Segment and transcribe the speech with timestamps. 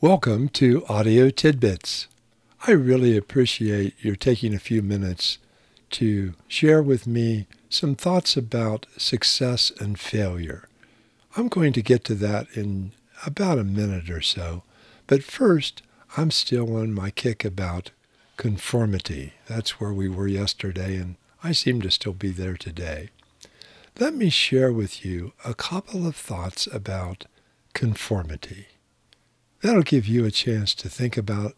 [0.00, 2.06] Welcome to Audio Tidbits.
[2.68, 5.38] I really appreciate your taking a few minutes
[5.90, 10.68] to share with me some thoughts about success and failure.
[11.36, 12.92] I'm going to get to that in
[13.26, 14.62] about a minute or so,
[15.08, 15.82] but first,
[16.16, 17.90] I'm still on my kick about
[18.36, 19.32] conformity.
[19.48, 23.08] That's where we were yesterday, and I seem to still be there today.
[23.98, 27.24] Let me share with you a couple of thoughts about
[27.74, 28.68] conformity.
[29.60, 31.54] That'll give you a chance to think about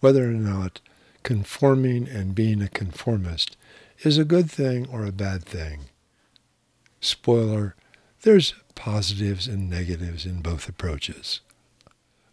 [0.00, 0.80] whether or not
[1.22, 3.56] conforming and being a conformist
[4.02, 5.86] is a good thing or a bad thing.
[7.00, 7.74] Spoiler,
[8.22, 11.40] there's positives and negatives in both approaches.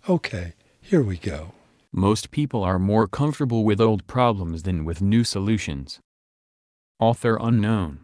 [0.07, 1.53] Okay, here we go.
[1.91, 5.99] Most people are more comfortable with old problems than with new solutions.
[6.99, 8.01] Author unknown.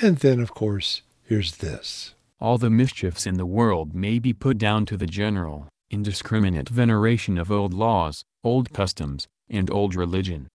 [0.00, 2.14] And then, of course, here's this.
[2.40, 7.38] All the mischiefs in the world may be put down to the general, indiscriminate veneration
[7.38, 10.48] of old laws, old customs, and old religion.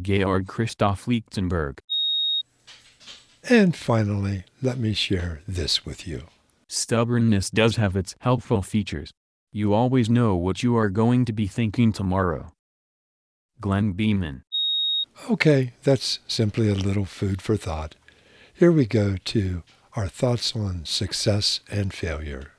[0.00, 1.78] Georg Christoph Lichtenberg.
[3.48, 6.24] And finally, let me share this with you.
[6.68, 9.12] Stubbornness does have its helpful features.
[9.52, 12.52] You always know what you are going to be thinking tomorrow.
[13.60, 14.44] Glen Beaman.
[15.28, 17.96] Okay, that's simply a little food for thought.
[18.54, 19.62] Here we go to
[19.96, 22.52] our thoughts on success and failure.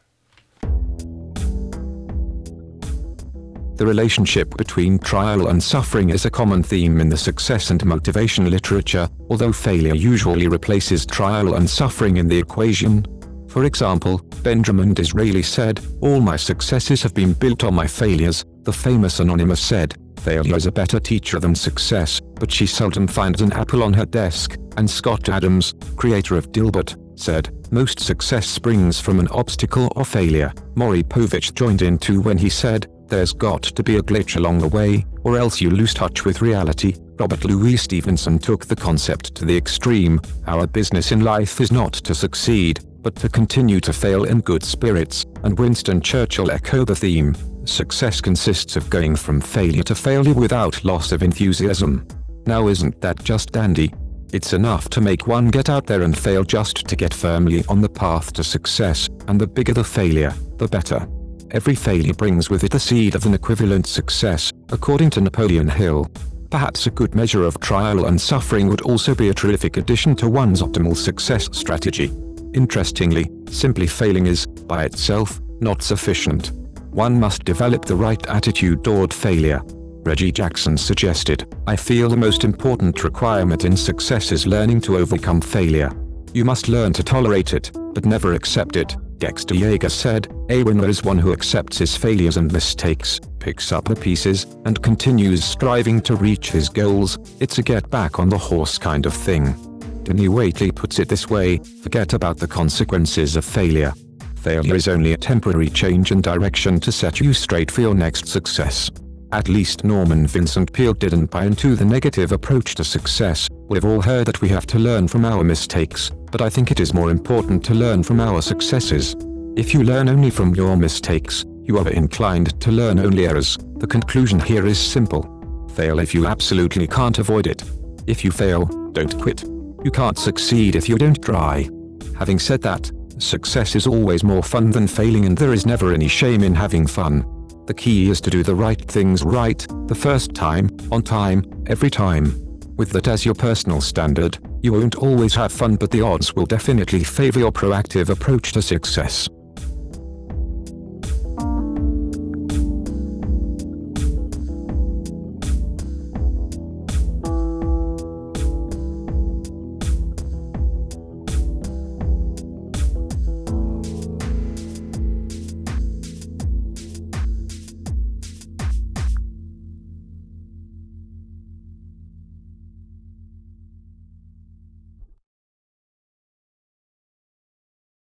[3.82, 8.48] The relationship between trial and suffering is a common theme in the success and motivation
[8.48, 13.04] literature, although failure usually replaces trial and suffering in the equation.
[13.48, 18.46] For example, Benjamin Disraeli said, All my successes have been built on my failures.
[18.62, 23.42] The famous Anonymous said, Failure is a better teacher than success, but she seldom finds
[23.42, 24.58] an apple on her desk.
[24.78, 30.54] And Scott Adams, creator of Dilbert, said, Most success springs from an obstacle or failure.
[30.76, 34.60] Maury Povich joined in too when he said, there's got to be a glitch along
[34.60, 36.96] the way, or else you lose touch with reality.
[37.20, 40.20] Robert Louis Stevenson took the concept to the extreme.
[40.48, 44.64] Our business in life is not to succeed, but to continue to fail in good
[44.64, 45.26] spirits.
[45.44, 47.36] And Winston Churchill echoed the theme.
[47.66, 52.08] Success consists of going from failure to failure without loss of enthusiasm.
[52.48, 53.94] Now isn't that just dandy?
[54.32, 57.82] It's enough to make one get out there and fail just to get firmly on
[57.82, 61.06] the path to success, and the bigger the failure, the better.
[61.54, 66.10] Every failure brings with it the seed of an equivalent success, according to Napoleon Hill.
[66.50, 70.30] Perhaps a good measure of trial and suffering would also be a terrific addition to
[70.30, 72.10] one's optimal success strategy.
[72.54, 76.52] Interestingly, simply failing is, by itself, not sufficient.
[76.92, 79.62] One must develop the right attitude toward failure.
[80.04, 85.42] Reggie Jackson suggested, I feel the most important requirement in success is learning to overcome
[85.42, 85.92] failure.
[86.34, 88.96] You must learn to tolerate it, but never accept it.
[89.22, 93.86] Dexter Yager said, A winner is one who accepts his failures and mistakes, picks up
[93.86, 97.20] the pieces, and continues striving to reach his goals.
[97.40, 99.54] It's a get back on the horse kind of thing.
[100.02, 103.94] Danny Waitley puts it this way, forget about the consequences of failure.
[104.38, 108.28] Failure is only a temporary change in direction to set you straight for your next
[108.28, 108.90] success.
[109.34, 113.48] At least Norman Vincent Peale didn't buy into the negative approach to success.
[113.70, 116.80] We've all heard that we have to learn from our mistakes, but I think it
[116.80, 119.16] is more important to learn from our successes.
[119.58, 123.58] If you learn only from your mistakes, you are inclined to learn only errors.
[123.78, 125.68] The conclusion here is simple.
[125.76, 127.64] Fail if you absolutely can't avoid it.
[128.08, 129.44] If you fail, don't quit.
[129.84, 131.70] You can't succeed if you don't try.
[132.18, 136.08] Having said that, success is always more fun than failing and there is never any
[136.08, 137.26] shame in having fun.
[137.68, 141.90] The key is to do the right things right, the first time, on time, every
[141.90, 142.41] time.
[142.82, 146.48] With that as your personal standard, you won't always have fun but the odds will
[146.48, 149.30] definitely favor your proactive approach to success.